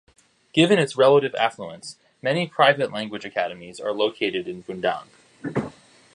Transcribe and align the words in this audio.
Given 0.51 0.79
its 0.79 0.95
relative 0.97 1.35
affluence, 1.35 1.95
many 2.23 2.47
private 2.47 2.91
language 2.91 3.23
academies 3.23 3.79
are 3.79 3.93
located 3.93 4.47
in 4.47 4.63
Bundang. 4.63 5.05